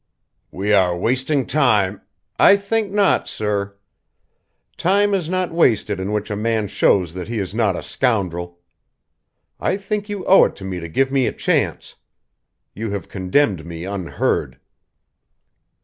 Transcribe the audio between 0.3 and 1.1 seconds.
"We are